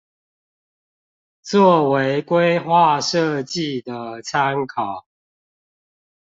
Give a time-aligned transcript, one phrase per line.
[1.43, 5.05] 作為規劃設計的參考